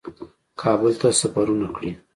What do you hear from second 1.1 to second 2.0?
سفرونه کړي